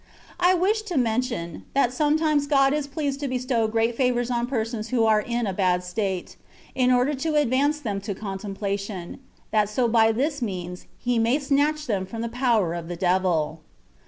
I 0.39 0.55
wish 0.55 0.81
to 0.89 0.97
mention, 0.97 1.63
that 1.75 1.93
sometimes 1.93 2.47
God 2.47 2.73
is 2.73 2.87
pleased 2.87 3.19
to 3.19 3.27
bestow 3.27 3.67
great 3.67 3.95
favours 3.95 4.31
on 4.31 4.47
persons 4.47 4.89
who 4.89 5.03
are 5.05 5.21
in 5.21 5.45
a 5.45 5.53
bad 5.53 5.83
state, 5.83 6.37
in 6.73 6.91
order 6.91 7.13
to 7.13 7.35
advance 7.35 7.79
them 7.79 8.01
to 8.01 8.15
contemplation, 8.15 9.19
that 9.51 9.69
so 9.69 9.87
by 9.87 10.11
this 10.11 10.41
means 10.41 10.87
He 10.97 11.19
may 11.19 11.37
snatch 11.37 11.85
them 11.85 12.07
&om 12.11 12.21
the 12.23 12.29
power 12.29 12.73
of 12.73 12.87
the 12.87 12.95
devil. 12.95 13.59